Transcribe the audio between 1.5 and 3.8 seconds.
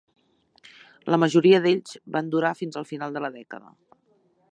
d'ells van durar fins al final de la dècada.